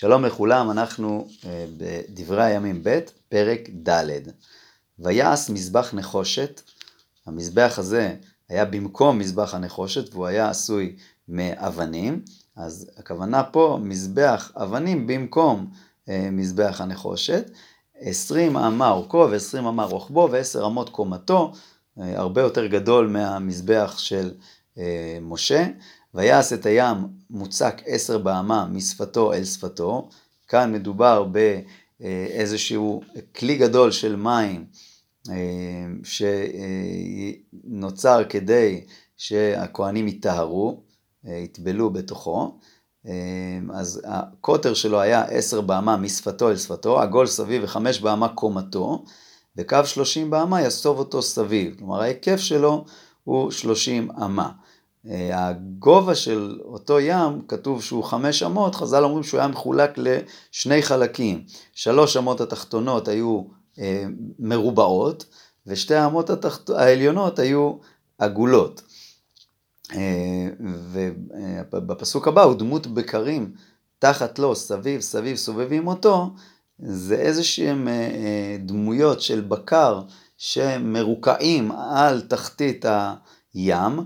[0.00, 2.98] שלום לכולם, אנחנו אה, בדברי הימים ב',
[3.28, 4.10] פרק ד'.
[4.98, 6.60] ויעש מזבח נחושת,
[7.26, 8.14] המזבח הזה
[8.48, 10.96] היה במקום מזבח הנחושת והוא היה עשוי
[11.28, 12.22] מאבנים,
[12.56, 15.70] אז הכוונה פה מזבח אבנים במקום
[16.08, 17.50] אה, מזבח הנחושת,
[18.00, 21.52] 20 אמה אורכו ו-20 אמה רוחבו ו-10 אמות קומתו,
[22.00, 24.30] אה, הרבה יותר גדול מהמזבח של
[25.22, 25.66] משה.
[26.14, 26.96] ויעש את הים
[27.30, 30.08] מוצק עשר באמה משפתו אל שפתו,
[30.48, 31.26] כאן מדובר
[32.00, 33.02] באיזשהו
[33.36, 34.64] כלי גדול של מים
[35.30, 35.34] אה,
[37.64, 38.84] שנוצר כדי
[39.16, 40.80] שהכוהנים יטהרו,
[41.26, 42.58] אה, יטבלו בתוכו,
[43.06, 43.12] אה,
[43.74, 49.04] אז הקוטר שלו היה עשר באמה משפתו אל שפתו, עגול סביב וחמש באמה קומתו,
[49.56, 52.84] וקו שלושים באמה יסוב אותו סביב, כלומר ההיקף שלו
[53.24, 54.50] הוא שלושים אמה.
[55.32, 61.44] הגובה של אותו ים, כתוב שהוא חמש אמות, חז"ל אומרים שהוא היה מחולק לשני חלקים.
[61.72, 63.42] שלוש אמות התחתונות היו
[63.78, 64.04] אה,
[64.38, 65.24] מרובעות,
[65.66, 66.70] ושתי האמות התחת...
[66.70, 67.72] העליונות היו
[68.18, 68.82] עגולות.
[69.94, 70.48] אה,
[71.72, 73.52] ובפסוק הבא הוא דמות בקרים
[73.98, 76.30] תחת לו, סביב סביב סובבים אותו,
[76.78, 80.02] זה איזה שהם אה, דמויות של בקר
[80.36, 82.84] שמרוקעים על תחתית
[83.54, 84.04] הים, אה,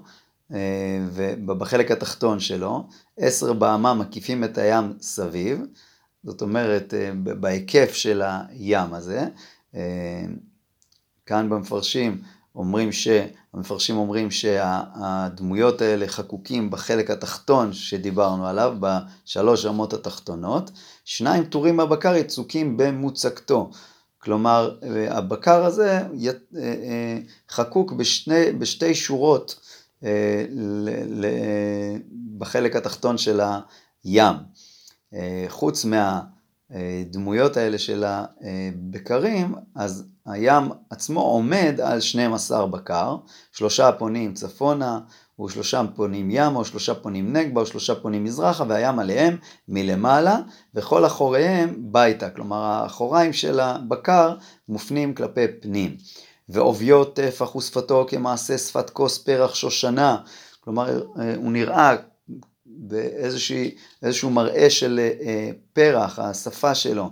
[1.14, 5.60] ובחלק התחתון שלו, עשר באמה מקיפים את הים סביב,
[6.24, 9.26] זאת אומרת אה, בהיקף של הים הזה.
[9.74, 10.24] אה,
[11.26, 12.22] כאן במפרשים
[12.54, 13.08] אומרים ש...
[13.54, 20.70] המפרשים אומרים שהדמויות האלה חקוקים בחלק התחתון שדיברנו עליו, בשלוש אמות התחתונות.
[21.04, 23.70] שניים טורים מהבקר יצוקים במוצקתו.
[24.18, 24.76] כלומר,
[25.08, 26.02] הבקר הזה
[27.50, 29.81] חקוק בשני, בשתי שורות אה,
[32.38, 33.40] בחלק התחתון של
[34.04, 34.36] הים.
[35.14, 43.16] אה, חוץ מהדמויות האלה של הבקרים, אז הים עצמו עומד על 12 בקר,
[43.52, 45.00] שלושה פונים צפונה,
[45.44, 49.36] ושלושה פונים ימה, ושלושה פונים נגבה, ושלושה פונים מזרחה, והים עליהם
[49.68, 50.38] מלמעלה,
[50.74, 52.30] וכל אחוריהם ביתה.
[52.30, 54.36] כלומר, האחוריים של הבקר
[54.68, 55.96] מופנים כלפי פנים.
[56.48, 60.16] ועוביו טפח ושפתו כמעשה שפת כוס פרח שושנה,
[60.60, 61.02] כלומר
[61.36, 61.96] הוא נראה
[62.66, 67.10] באיזשהו מראה של אה, פרח, השפה שלו,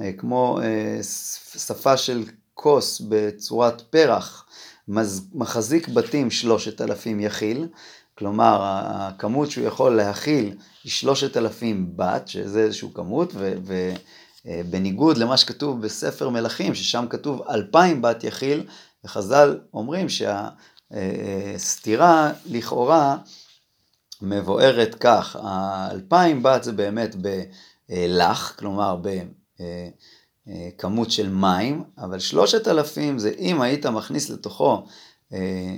[0.00, 1.02] אה, כמו אה,
[1.58, 2.24] שפה של
[2.54, 4.46] כוס בצורת פרח,
[5.34, 7.68] מחזיק בתים שלושת אלפים יכיל,
[8.18, 13.92] כלומר הכמות שהוא יכול להכיל היא שלושת אלפים בת, שזה איזושהי כמות, ו...
[14.46, 18.66] אה, בניגוד למה שכתוב בספר מלכים, ששם כתוב אלפיים בת יחיל,
[19.04, 20.06] וחז"ל אומרים
[20.90, 23.16] שהסתירה לכאורה
[24.22, 27.16] מבוארת כך, האלפיים בת זה באמת
[27.88, 28.96] בלח, כלומר
[29.60, 34.86] בכמות של מים, אבל שלושת אלפים זה אם היית מכניס לתוכו
[35.32, 35.76] אה,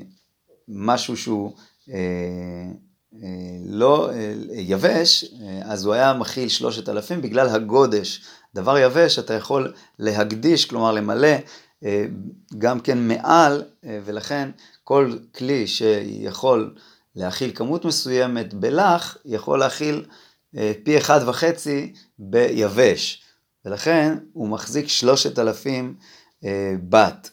[0.69, 1.53] משהו שהוא
[1.91, 2.71] אה,
[3.66, 4.10] לא
[4.53, 5.25] יבש,
[5.62, 8.25] אז הוא היה מכיל שלושת אלפים בגלל הגודש
[8.55, 11.37] דבר יבש אתה יכול להקדיש, כלומר למלא
[11.84, 12.05] אה,
[12.59, 14.50] גם כן מעל, אה, ולכן
[14.84, 16.75] כל כלי שיכול
[17.16, 20.05] להכיל כמות מסוימת בלח, יכול להכיל
[20.56, 23.22] אה, פי אחד וחצי ביבש.
[23.65, 25.94] ולכן הוא מחזיק שלושת אלפים
[26.89, 27.31] בת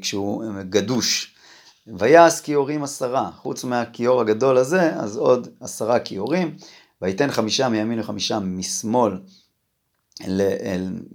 [0.00, 1.34] כשהוא גדוש.
[1.98, 6.56] ויעש כיורים עשרה, חוץ מהכיור הגדול הזה, אז עוד עשרה כיורים.
[7.02, 9.18] ויתן חמישה מימין וחמישה משמאל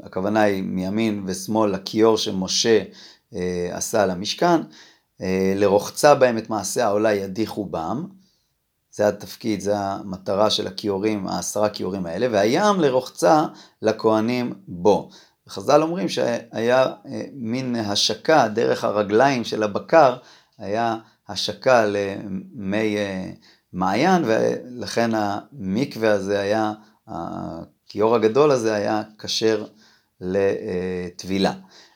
[0.04, 2.84] הכוונה היא מימין ושמאל לכיור שמשה
[3.36, 4.62] אה, עשה למשכן,
[5.22, 8.06] אה, לרוחצה בהם את מעשה העולה ידיחו בם,
[8.92, 13.46] זה התפקיד, זה המטרה של הכיורים, העשרה כיורים האלה, והים לרוחצה
[13.82, 15.10] לכהנים בו.
[15.50, 20.18] חז"ל אומרים שהיה אה, מין השקה דרך הרגליים של הבקר,
[20.58, 20.98] היה
[21.30, 22.96] השקה למי
[23.74, 26.74] מעיין, ולכן המקווה הזה היה
[27.94, 29.66] הכיור הגדול הזה היה כשר
[30.22, 31.54] לטבילה.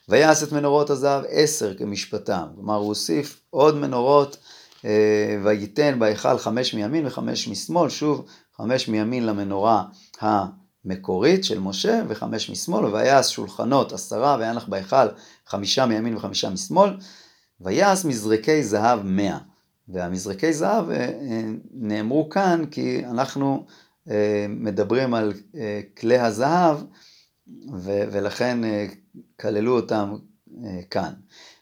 [0.08, 4.36] ויעש את מנורות הזהב עשר כמשפטם, כלומר הוא הוסיף עוד מנורות
[4.84, 9.84] אה, וייתן בהיכל חמש מימין וחמש משמאל, שוב חמש מימין למנורה
[10.20, 15.06] המקורית של משה וחמש משמאל, ויעש שולחנות עשרה וינח בהיכל
[15.46, 16.90] חמישה מימין וחמישה משמאל,
[17.60, 19.38] ויעש מזרקי זהב מאה.
[19.88, 21.42] והמזרקי זהב אה, אה,
[21.74, 23.66] נאמרו כאן כי אנחנו
[24.48, 26.78] מדברים על אה, כלי הזהב,
[27.82, 28.86] ולכן אה,
[29.40, 30.16] כללו אותם
[30.90, 31.12] כאן.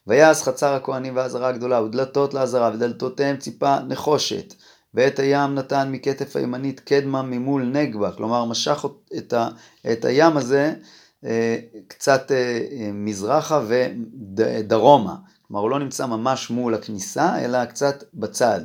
[0.06, 4.54] ויעש חצר הכהנים והעזרה הגדולה, ודלתות לעזרה, ודלתותיהם ציפה נחושת,
[4.94, 8.84] ואת הים נתן מכתף הימנית קדמה ממול נגבה, כלומר משך
[9.18, 9.48] את, ה,
[9.92, 10.74] את הים הזה
[11.24, 11.56] אה,
[11.88, 13.62] קצת אה, מזרחה
[14.36, 15.16] ודרומה,
[15.46, 18.60] כלומר הוא לא נמצא ממש מול הכניסה אלא קצת בצד.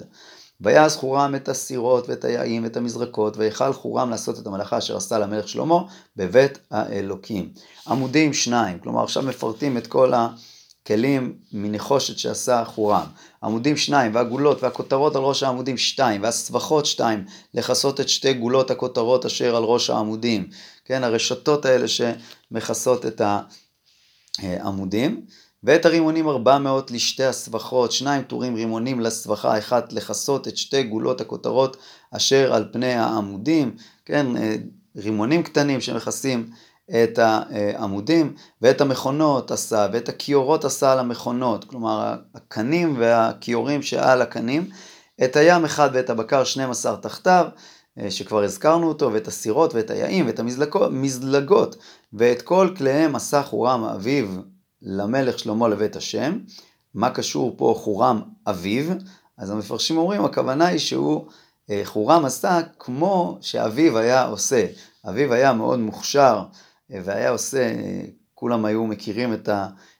[0.61, 5.19] ויעש חורם את הסירות ואת היעים ואת המזרקות, ויכל חורם לעשות את המלאכה אשר עשה
[5.19, 5.83] למלך שלמה
[6.15, 7.53] בבית האלוקים.
[7.87, 13.05] עמודים שניים, כלומר עכשיו מפרטים את כל הכלים מנחושת שעשה חורם.
[13.43, 19.25] עמודים שניים, והגולות והכותרות על ראש העמודים שתיים, והסבכות שתיים, לכסות את שתי גולות הכותרות
[19.25, 20.49] אשר על ראש העמודים.
[20.85, 23.21] כן, הרשתות האלה שמכסות את
[24.39, 25.25] העמודים.
[25.63, 31.21] ואת הרימונים ארבע מאות לשתי הסבכות, שניים טורים רימונים לסבכה אחת לכסות את שתי גולות
[31.21, 31.77] הכותרות
[32.11, 33.75] אשר על פני העמודים,
[34.05, 34.55] כן, אה,
[34.97, 36.49] רימונים קטנים שמכסים
[37.03, 44.69] את העמודים, ואת המכונות עשה, ואת הכיורות עשה על המכונות, כלומר הקנים והכיורים שעל הקנים,
[45.23, 47.45] את הים אחד ואת הבקר 12 תחתיו,
[47.99, 51.75] אה, שכבר הזכרנו אותו, ואת הסירות ואת היעים ואת המזלגות,
[52.13, 54.27] ואת כל כליהם עשה חורם אביו
[54.81, 56.39] למלך שלמה לבית השם.
[56.93, 58.85] מה קשור פה חורם אביו?
[59.37, 61.25] אז המפרשים אומרים, הכוונה היא שהוא,
[61.69, 64.65] אה, חורם עשה כמו שאביו היה עושה.
[65.09, 66.43] אביו היה מאוד מוכשר
[66.91, 68.01] אה, והיה עושה, אה,
[68.33, 69.49] כולם היו מכירים את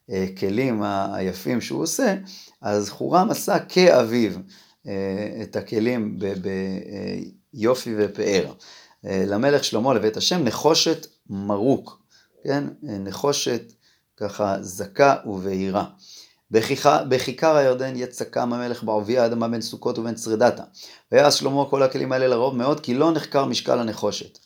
[0.10, 2.16] הכלים היפים שהוא עושה,
[2.62, 4.32] אז חורם עשה כאביו
[5.44, 6.20] את הכלים
[7.54, 8.54] ביופי ופאר.
[9.04, 12.02] למלך שלמה לבית השם נחושת מרוק,
[12.44, 12.64] כן?
[12.82, 13.74] נחושת
[14.22, 15.86] ככה זכה ובהירה.
[17.10, 20.64] בכיכר הירדן יצקם המלך בעובי האדמה בין סוכות ובין צרדתה.
[21.12, 24.40] ויעש שלמה כל הכלים האלה לרוב מאוד, כי לא נחקר משקל הנחושת.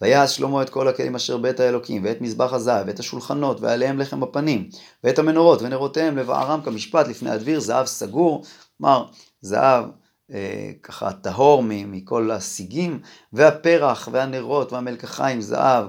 [0.00, 4.20] ויעש שלמה את כל הכלים אשר בית האלוקים, ואת מזבח הזהב, ואת השולחנות, ועליהם לחם
[4.20, 4.68] בפנים,
[5.04, 8.44] ואת המנורות, ונרותיהם לבערם כמשפט לפני הדביר, זהב סגור,
[8.78, 9.06] כלומר,
[9.40, 9.84] זהב
[10.32, 13.00] אה, ככה טהור מכל הסיגים,
[13.32, 15.86] והפרח, והנרות, והמלקחיים, זהב,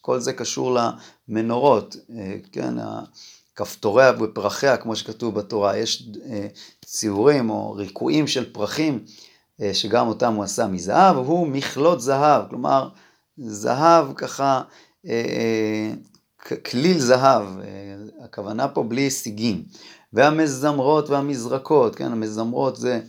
[0.00, 0.78] כל זה קשור
[1.28, 2.74] למנורות, אה, כן,
[3.56, 6.46] כפתוריה ופרחיה, כמו שכתוב בתורה, יש אה,
[6.84, 9.04] ציורים או ריקועים של פרחים
[9.60, 12.88] אה, שגם אותם הוא עשה מזהב, הוא מכלות זהב, כלומר
[13.36, 14.62] זהב ככה,
[16.64, 17.46] כליל זהב,
[18.24, 19.62] הכוונה פה בלי הישגים.
[20.12, 23.00] והמזמרות והמזרקות, כן, המזמרות זה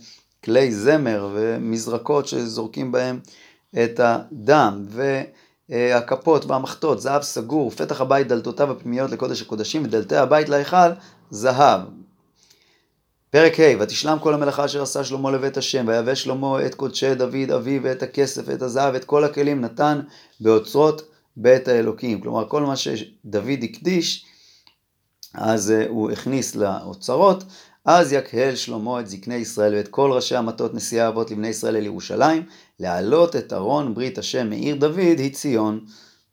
[0.44, 3.20] כלי זמר ומזרקות שזורקים בהם
[3.84, 5.22] את הדם, ו...
[5.72, 10.90] אה, הכפות והמחטות, זהב סגור, פתח הבית דלתותיו הפנימיות לקודש הקודשים, ודלתי הבית להיכל,
[11.30, 11.80] זהב.
[13.30, 17.50] פרק ה' ותשלם כל המלאכה אשר עשה שלמה לבית השם, ויבא שלמה את קודשי דוד
[17.54, 20.00] אביו ואת הכסף ואת הזהב ואת כל הכלים נתן
[20.40, 21.02] באוצרות
[21.36, 22.20] בית האלוקים.
[22.20, 24.24] כלומר כל מה שדוד הקדיש,
[25.34, 27.44] אז אה, הוא הכניס לאוצרות,
[27.84, 31.86] אז יקהל שלמה את זקני ישראל ואת כל ראשי המטות נשיאי האבות לבני ישראל אל
[31.86, 32.42] ירושלים,
[32.80, 35.84] להעלות את ארון ברית השם מעיר דוד היא ציון.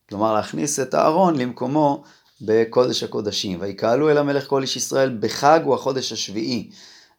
[0.10, 2.04] כלומר להכניס את הארון למקומו
[2.42, 3.62] בקודש הקודשים.
[3.62, 6.70] ויקהלו אל המלך כל איש ישראל בחג הוא החודש השביעי.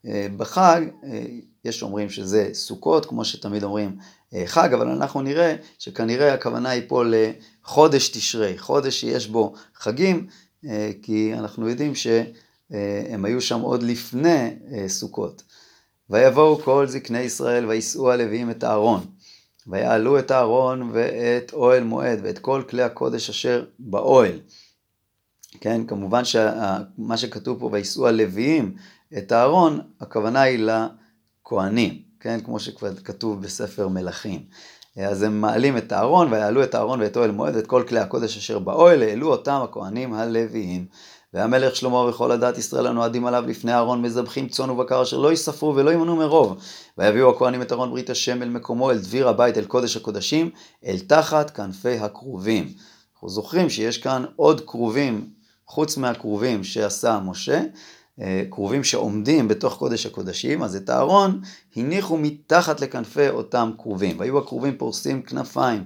[0.07, 1.23] אה, בחג, אה,
[1.65, 3.97] יש אומרים שזה סוכות, כמו שתמיד אומרים
[4.35, 10.27] אה, חג, אבל אנחנו נראה שכנראה הכוונה היא פה לחודש תשרי, חודש שיש בו חגים,
[11.03, 11.95] כי אנחנו יודעים
[12.73, 14.55] שהם היו שם עוד לפני
[14.87, 15.43] סוכות.
[16.11, 19.01] ויבואו כל זקני ישראל ויישאו הלוויים את הארון.
[19.67, 24.41] ויעלו את הארון ואת אוהל מועד ואת כל כלי הקודש אשר באוהל.
[25.61, 28.75] כן, כמובן שמה שכתוב פה ויישאו הלוויים
[29.19, 34.41] את הארון, הכוונה היא לכהנים, כן, כמו שכבר כתוב בספר מלכים.
[34.97, 38.37] אז הם מעלים את הארון, ויעלו את הארון ואת אוהל מועד ואת כל כלי הקודש
[38.37, 40.87] אשר באוהל, העלו אותם הכהנים הלוויים.
[41.35, 45.77] והמלך שלמה וכל הדת ישראל הנועדים עליו לפני אהרון מזבחים צאן ובקר אשר לא יספרו
[45.77, 46.59] ולא ימנו מרוב.
[46.99, 50.51] ויביאו הכהנים את ארון ברית השם אל מקומו אל דביר הבית אל קודש הקודשים
[50.87, 52.73] אל תחת כנפי הכרובים.
[53.15, 55.31] אנחנו זוכרים שיש כאן עוד כרובים
[55.67, 57.63] חוץ מהכרובים שעשה משה,
[58.21, 61.41] אה, כרובים שעומדים בתוך קודש הקודשים, אז את הארון
[61.77, 64.19] הניחו מתחת לכנפי אותם כרובים.
[64.19, 65.85] והיו הכרובים פורסים כנפיים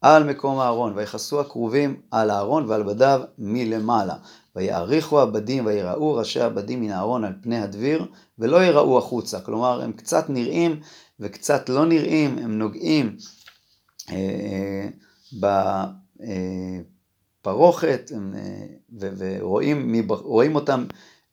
[0.00, 4.14] על מקום הארון, ויכסו הכרובים על הארון ועל בדיו מלמעלה.
[4.56, 8.06] ויעריכו הבדים ויראו ראשי הבדים מן הארון על פני הדביר,
[8.38, 9.40] ולא יראו החוצה.
[9.40, 10.80] כלומר, הם קצת נראים
[11.20, 13.16] וקצת לא נראים, הם נוגעים
[14.10, 14.88] אה,
[17.42, 18.66] בפרוכת, אה,
[19.18, 20.20] ורואים מבח,
[20.54, 20.84] אותם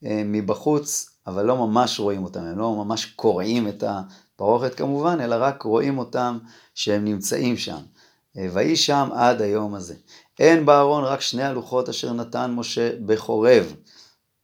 [0.06, 5.36] אה, מבחוץ, אבל לא ממש רואים אותם, הם לא ממש קורעים את הפרוכת כמובן, אלא
[5.40, 6.38] רק רואים אותם
[6.76, 7.80] שהם נמצאים שם.
[8.38, 9.96] אה, ויהי שם עד היום הזה.
[10.40, 13.74] אין בארון רק שני הלוחות אשר נתן משה בחורב.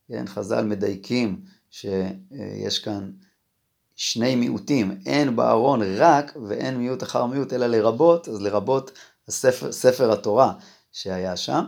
[0.07, 3.11] כן, חז"ל מדייקים שיש כאן
[3.95, 8.91] שני מיעוטים, אין בארון רק ואין מיעוט אחר מיעוט, אלא לרבות, אז לרבות
[9.27, 10.53] הספר, ספר התורה
[10.91, 11.63] שהיה שם.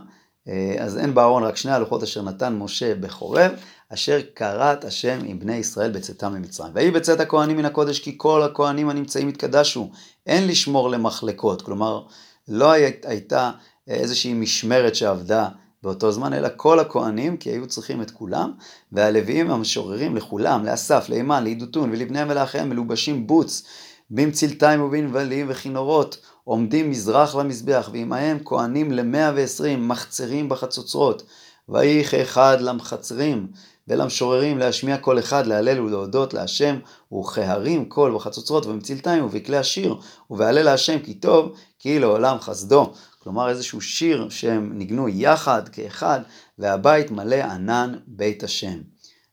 [0.48, 3.52] אה, אז אין בארון רק שני הלוחות אשר נתן משה בחורב,
[3.94, 6.72] אשר כרת השם עם בני ישראל בצאתם ממצרים.
[6.74, 9.90] ויהי בצאת הכהנים מן הקודש כי כל הכהנים הנמצאים התקדשו,
[10.26, 12.02] אין לשמור למחלקות, כלומר
[12.48, 12.70] לא
[13.04, 13.50] הייתה
[13.88, 15.48] איזושהי משמרת שעבדה
[15.82, 18.52] באותו זמן, אלא כל הכהנים, כי היו צריכים את כולם,
[18.92, 23.62] והלוויים המשוררים לכולם, לאסף, לאימן, לעידותון ולבניהם ולאחיהם, מלובשים בוץ,
[24.10, 31.22] במצלתיים ובנבלים וכינורות, עומדים מזרח למזבח, ועמהם כהנים למאה ועשרים, מחצרים בחצוצרות.
[31.68, 33.46] ויהי כאחד למחצרים
[33.88, 36.78] ולמשוררים להשמיע כל אחד להלל ולהודות להשם,
[37.18, 39.96] וכהרים קול בחצוצרות ובמצלתיים ובכלי השיר,
[40.30, 42.92] ובהלל להשם כי טוב, כי לעולם חסדו.
[43.18, 46.20] כלומר איזשהו שיר שהם ניגנו יחד כאחד,
[46.58, 48.80] והבית מלא ענן בית השם.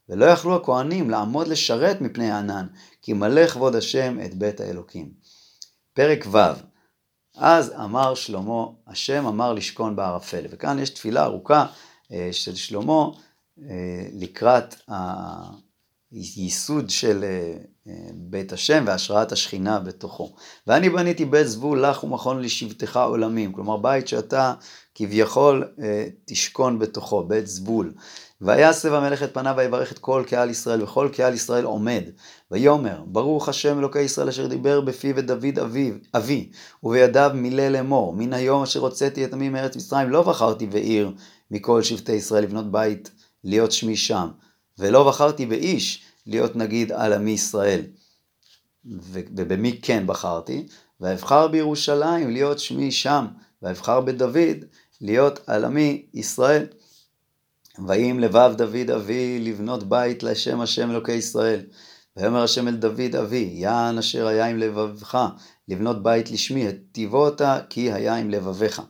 [0.09, 2.67] ולא יכלו הכהנים לעמוד לשרת מפני הענן,
[3.01, 5.11] כי מלא כבוד השם את בית האלוקים.
[5.93, 6.37] פרק ו'
[7.37, 10.45] אז אמר שלמה, השם אמר לשכון בערפל.
[10.49, 11.65] וכאן יש תפילה ארוכה
[12.11, 13.05] אה, של שלמה
[14.13, 14.75] לקראת
[16.11, 20.35] הייסוד של אה, בית השם והשראת השכינה בתוכו.
[20.67, 24.53] ואני בניתי בית זבול לך ומכון לשבטך עולמים, כלומר בית שאתה
[24.95, 25.67] כביכול
[26.25, 27.93] תשכון בתוכו, בית זבול.
[28.41, 32.03] ויסב המלך את פניו ויברך את כל קהל ישראל, וכל קהל ישראל עומד.
[32.51, 36.51] ויאמר, ברוך השם אלוקי ישראל אשר דיבר בפיו את דוד אביו, אבי,
[36.83, 41.11] ובידיו מילא לאמור, מן היום אשר הוצאתי את עמי מארץ מצרים, לא בחרתי בעיר
[41.51, 43.11] מכל שבטי ישראל לבנות בית,
[43.43, 44.27] להיות שמי שם,
[44.77, 47.81] ולא בחרתי באיש להיות נגיד על עמי ישראל.
[48.85, 50.67] ובמי כן בחרתי?
[51.01, 53.25] ואבחר בירושלים להיות שמי שם,
[53.61, 54.65] ואבחר בדוד
[55.01, 56.65] להיות על עמי ישראל.
[57.87, 61.61] ויהי לבב דוד אבי לבנות בית לשם השם אלוקי ישראל.
[62.17, 65.27] ויאמר השם אל דוד אבי, יען אשר היה עם לבבך,
[65.67, 68.81] לבנות בית לשמי, הטיבו אותה כי היה עם לבביך.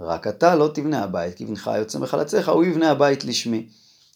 [0.00, 3.68] רק אתה לא תבנה הבית, כי בנך יוצא מחלציך, הוא יבנה הבית לשמי.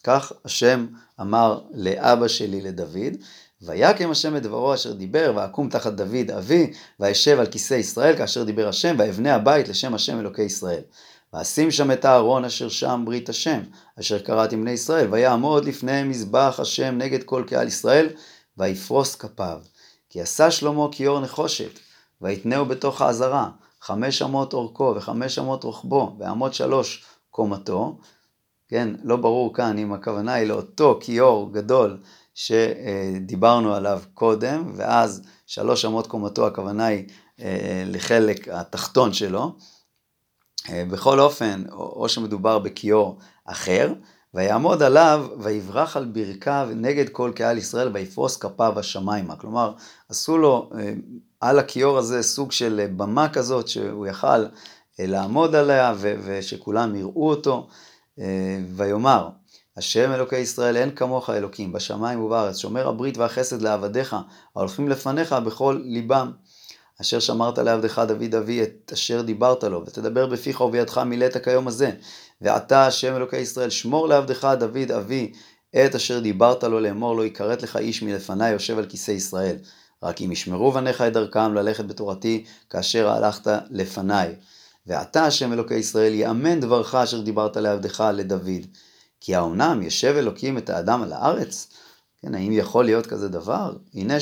[0.05, 0.87] כך השם
[1.21, 3.17] אמר לאבא שלי לדוד,
[3.63, 8.45] ויקם השם את דברו אשר דיבר, ואקום תחת דוד אבי, ואשב על כיסא ישראל כאשר
[8.45, 10.83] דיבר השם, ואבנה הבית לשם השם אלוקי ישראל.
[11.33, 13.61] ואשים שם את הארון אשר שם ברית השם,
[14.01, 18.09] אשר קראתי בני ישראל, ויעמוד לפני מזבח השם נגד כל קהל ישראל,
[18.59, 19.61] ויפרוס כפיו.
[20.11, 21.79] כי עשה שלמה כיור נחושת,
[22.21, 23.49] ויתנהו בתוך העזרה,
[23.81, 27.99] חמש אמות אורכו וחמש אמות רוחבו, ואמות שלוש קומתו.
[28.71, 31.99] כן, לא ברור כאן אם הכוונה היא לאותו כיור גדול
[32.35, 37.05] שדיברנו עליו קודם, ואז שלוש אמות קומתו הכוונה היא
[37.41, 39.53] אה, לחלק התחתון שלו.
[40.69, 43.93] אה, בכל אופן, או שמדובר בכיור אחר,
[44.35, 49.37] ויעמוד עליו ויברח על ברכיו נגד כל קהל ישראל ויפרוס כפיו השמיימה.
[49.37, 49.73] כלומר,
[50.09, 50.93] עשו לו אה,
[51.41, 54.45] על הכיור הזה סוג של במה כזאת שהוא יכל
[54.99, 57.69] לעמוד עליה ושכולם יראו אותו.
[58.77, 59.29] ויאמר,
[59.77, 64.17] השם אלוקי ישראל אין כמוך אלוקים בשמיים ובארץ, שומר הברית והחסד לעבדיך,
[64.57, 66.33] ההולכים לפניך בכל ליבם.
[67.01, 71.91] אשר שמרת לעבדך דוד אבי את אשר דיברת לו, ותדבר בפיך ובידך מילאת כיום הזה.
[72.41, 75.33] ועתה השם אלוקי ישראל שמור לעבדך דוד אבי
[75.77, 79.57] את אשר דיברת לו לאמור לא יכרת לך איש מלפני יושב על כיסא ישראל.
[80.03, 84.35] רק אם ישמרו בניך את דרכם ללכת בתורתי כאשר הלכת לפניי.
[84.87, 88.67] ועתה השם אלוקי ישראל יאמן דברך אשר דיברת לעבדך לדוד.
[89.21, 91.69] כי האומנם ישב אלוקים את האדם על הארץ?
[92.23, 93.77] כן, האם יכול להיות כזה דבר?
[93.95, 94.15] הנה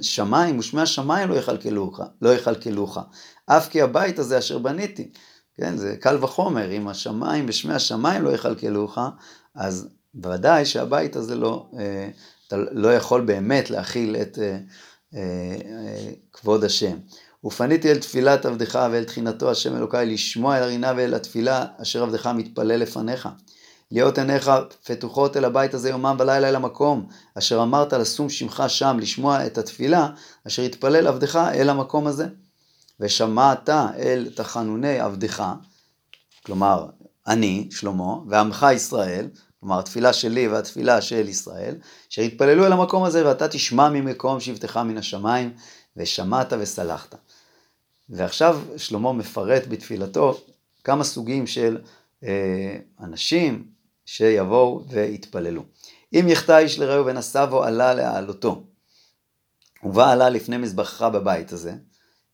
[0.00, 2.98] השמיים ושמי השמיים לא יכלכלוך, לא יכלכלוך,
[3.46, 5.10] אף כי הבית הזה אשר בניתי.
[5.56, 8.98] כן, זה קל וחומר, אם השמיים ושמי השמיים לא יכלכלוך,
[9.54, 12.10] אז בוודאי שהבית הזה לא, אה,
[12.46, 14.58] אתה לא יכול באמת להכיל את אה,
[15.14, 16.96] אה, כבוד השם.
[17.44, 22.26] ופניתי אל תפילת עבדך ואל תחינתו השם אלוקיי לשמוע אל הרינה ואל התפילה אשר עבדך
[22.26, 23.28] מתפלל לפניך.
[23.90, 24.50] להיות עיניך
[24.84, 29.58] פתוחות אל הבית הזה יומם ולילה אל המקום, אשר אמרת לשום שמך שם לשמוע את
[29.58, 30.08] התפילה,
[30.46, 32.26] אשר יתפלל עבדך אל המקום הזה.
[33.00, 35.52] ושמעת אל תחנוני עבדך,
[36.46, 36.86] כלומר,
[37.26, 39.28] אני, שלמה, ועמך ישראל,
[39.60, 41.74] כלומר, התפילה שלי והתפילה של ישראל,
[42.12, 45.52] אשר יתפללו אל המקום הזה, ואתה תשמע ממקום שבטך מן השמיים,
[45.96, 47.14] ושמעת וסלחת.
[48.10, 50.40] ועכשיו שלמה מפרט בתפילתו
[50.84, 51.78] כמה סוגים של
[52.24, 53.64] אה, אנשים,
[54.06, 55.64] שיבואו ויתפללו.
[56.12, 58.64] אם יחטא איש לרעהו ונשא עלה להעלותו,
[59.82, 61.74] ובא עלה לפני מזבחך בבית הזה,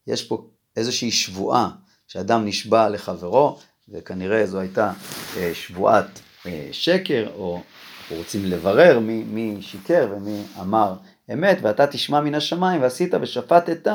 [0.07, 1.71] יש פה איזושהי שבועה
[2.09, 4.93] שאדם נשבע לחברו, וכנראה זו הייתה
[5.37, 7.61] אה, שבועת אה, שקר, או
[8.01, 10.95] אנחנו רוצים לברר מי, מי שיקר ומי אמר
[11.33, 13.89] אמת, ואתה תשמע מן השמיים, ועשית ושפטת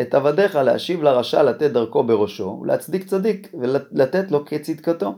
[0.00, 5.14] את עבדיך להשיב לרשע לתת דרכו בראשו, ולהצדיק צדיק, ולתת לו כצדקתו.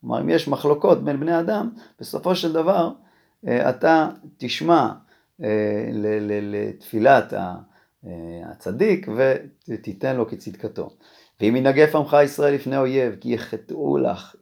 [0.00, 2.90] כלומר, אם יש מחלוקות בין בני אדם, בסופו של דבר
[3.48, 4.92] אה, אתה תשמע
[5.42, 5.48] אה,
[6.42, 7.32] לתפילת
[8.44, 9.08] הצדיק
[9.68, 10.90] ותיתן לו כצדקתו.
[11.40, 14.36] ואם ינגף עמך ישראל לפני אויב, כי יחטאו לך,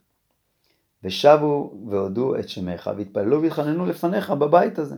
[1.04, 4.96] ושבו והודו את שמך, והתפללו והתחננו לפניך בבית הזה.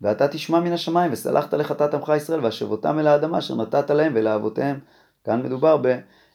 [0.00, 4.78] ואתה תשמע מן השמיים, וסלחת לחטאת עמך ישראל, והשבותם אל האדמה אשר נתת להם ולאבותיהם.
[5.24, 5.82] כאן מדובר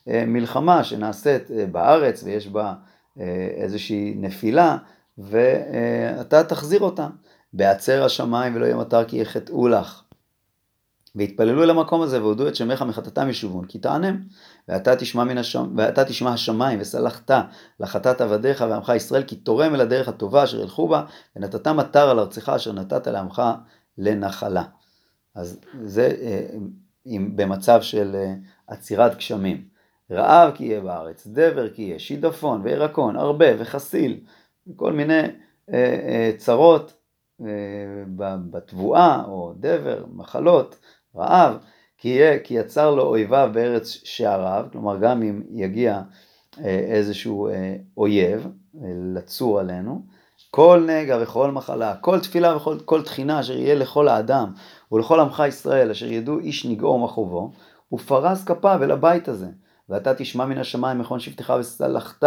[0.08, 2.74] במלחמה שנעשית בארץ, ויש בה
[3.20, 4.78] אה, איזושהי נפילה,
[5.18, 7.10] ואתה תחזיר אותם.
[7.54, 10.04] בעצר השמיים ולא יהיה מטר כי יחטאו לך.
[11.16, 14.22] והתפללו אל המקום הזה והודו את שמך מחטאתם ישובון כי תענם.
[14.68, 17.32] ואתה תשמע, מן השם, ואתה תשמע השמיים וסלחת
[17.80, 21.06] לחטאת עבדיך ועמך ישראל כי תורם אל הדרך הטובה אשר ילכו בה
[21.36, 23.42] ונתת מטר על ארצך אשר נתת לעמך
[23.98, 24.64] לנחלה.
[25.36, 26.48] אז זה אה,
[27.36, 28.34] במצב של אה,
[28.68, 29.64] עצירת גשמים.
[30.12, 34.20] רעב כי יהיה בארץ, דבר כי יהיה, שידפון וירקון, הרבה וחסיל,
[34.76, 35.22] כל מיני
[35.74, 36.94] אה, צרות
[38.52, 40.80] בתבואה או דבר, מחלות,
[41.16, 41.58] רעב,
[41.98, 46.02] כי, יהיה, כי יצר לו אויביו בארץ שעריו, כלומר גם אם יגיע
[46.60, 50.02] אה, איזשהו אה, אויב אה, לצור עלינו,
[50.52, 54.52] כל נגע וכל מחלה, כל תפילה וכל כל תחינה אשר יהיה לכל האדם
[54.92, 57.52] ולכל עמך ישראל אשר ידעו איש נגעו ומחובו,
[57.90, 59.48] הוא פרס כפיו אל הבית הזה.
[59.90, 62.24] ואתה תשמע מן השמיים מכון שבטך וסלחת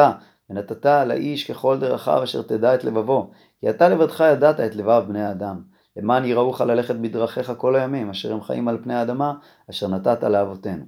[0.50, 5.22] ונתת לאיש ככל דרכיו אשר תדע את לבבו, כי אתה לבדך ידעת את לבב בני
[5.22, 5.75] האדם.
[5.96, 9.34] למען יראוך ללכת בדרכיך כל הימים, אשר הם חיים על פני האדמה,
[9.70, 10.84] אשר נתת לאבותינו.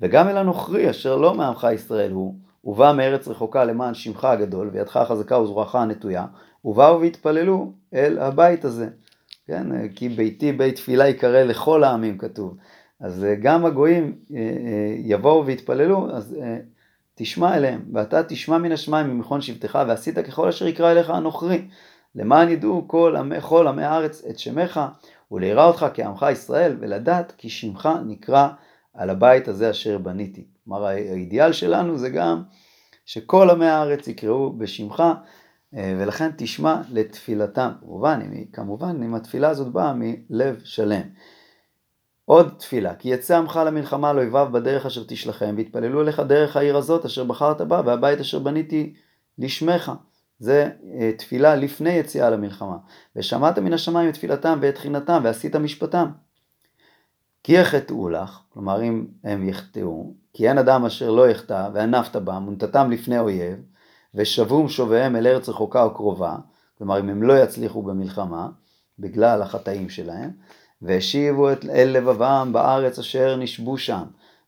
[0.00, 2.34] וגם אל הנוכרי, אשר לא מעמך ישראל הוא,
[2.64, 6.26] ובא מארץ רחוקה למען שמך הגדול, וידך החזקה וזרועך הנטויה,
[6.64, 8.88] ובאו והתפללו אל הבית הזה.
[9.46, 12.56] כן, כי ביתי בית תפילה יקרא לכל העמים כתוב.
[13.00, 16.36] אז אה, גם הגויים אה, אה, יבואו ויתפללו, אז
[17.14, 21.68] תשמע אליהם, ואתה תשמע מן השמיים ממכון שבטך, ועשית ככל אשר יקרא אליך הנוכרי.
[22.16, 24.80] למען ידעו כל עמי, כל עמי הארץ את שמך,
[25.30, 28.48] ולירא אותך כעמך ישראל, ולדעת כי שמך נקרא
[28.94, 30.46] על הבית הזה אשר בניתי.
[30.64, 32.42] כלומר האידיאל שלנו זה גם
[33.06, 35.02] שכל עמי הארץ יקראו בשמך,
[35.76, 37.70] אה, ולכן תשמע לתפילתם.
[37.80, 38.20] כמובן,
[38.52, 41.02] כמובן אם התפילה הזאת באה מלב שלם.
[42.24, 46.76] עוד תפילה, כי יצא עמך למלחמה על אויביו בדרך אשר תשלחם, והתפללו אליך דרך העיר
[46.76, 48.94] הזאת אשר בחרת בה, והבית אשר בניתי
[49.38, 49.92] לשמך.
[50.38, 50.70] זה
[51.00, 52.76] אה, תפילה לפני יציאה למלחמה.
[53.16, 56.06] ושמעת מן השמיים את תפילתם ואת תחינתם ועשית משפטם.
[57.44, 62.48] כי יחטאו לך, כלומר אם הם יחטאו, כי אין אדם אשר לא יחטא וענפת בם
[62.48, 63.56] ונתתם לפני אויב,
[64.14, 66.36] ושבום שוביהם אל ארץ רחוקה או קרובה,
[66.78, 68.48] כלומר אם הם לא יצליחו במלחמה,
[68.98, 70.30] בגלל החטאים שלהם,
[70.82, 74.02] והשיבו אל לבבם בארץ אשר נשבו שם,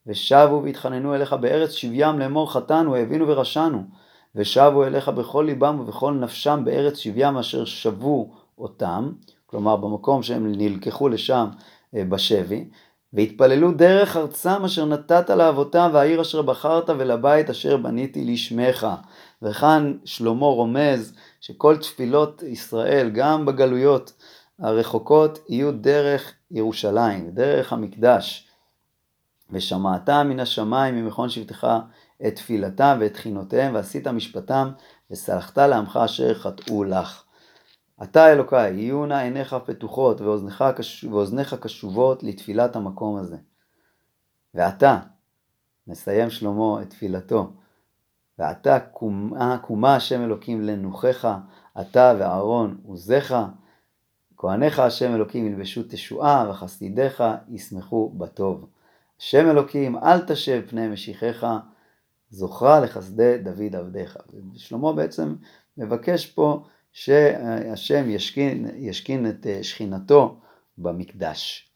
[0.06, 3.82] ושבו והתחננו אליך בארץ שביים לאמור חטאנו, הבינו ורשענו,
[4.34, 9.12] ושבו אליך בכל ליבם ובכל נפשם בארץ שבים אשר שבו אותם,
[9.46, 11.46] כלומר במקום שהם נלקחו לשם
[11.96, 12.64] אה, בשבי,
[13.12, 18.86] והתפללו דרך ארצם אשר נתת לאבותם והעיר אשר בחרת ולבית אשר בניתי לשמך.
[19.42, 24.12] וכאן שלמה רומז שכל תפילות ישראל, גם בגלויות
[24.58, 28.48] הרחוקות, יהיו דרך ירושלים, דרך המקדש.
[29.50, 31.66] ושמעת מן השמיים ממכון שבטך
[32.26, 34.70] את תפילתם ואת תחינותיהם, ועשית משפטם,
[35.10, 37.24] וסלחת לעמך אשר חטאו לך.
[38.02, 40.64] אתה אלוקיי, יהיו נא עיניך פתוחות ואוזניך,
[41.10, 43.36] ואוזניך קשובות לתפילת המקום הזה.
[44.54, 44.98] ועתה,
[45.86, 47.52] מסיים שלמה את תפילתו,
[48.38, 51.28] ועתה קומה, קומה השם אלוקים לנוחך,
[51.80, 53.34] אתה ואהרון עוזיך,
[54.36, 58.66] כהניך השם אלוקים ילבשו תשועה, וחסידיך ישמחו בטוב.
[59.20, 61.46] השם אלוקים אל תשב פני משיחך,
[62.30, 64.18] זוכרה לחסדי דוד עבדיך.
[64.54, 65.36] ושלמה בעצם
[65.76, 70.40] מבקש פה שהשם ישכין, ישכין את אה, שכינתו
[70.78, 71.67] במקדש.